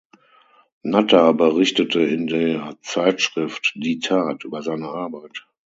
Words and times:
Natter 0.81 1.31
berichtete 1.35 1.99
in 2.01 2.25
der 2.25 2.75
Zeitschrift 2.81 3.73
"Die 3.75 3.99
Tat" 3.99 4.45
über 4.45 4.63
seine 4.63 4.87
Arbeit. 4.87 5.45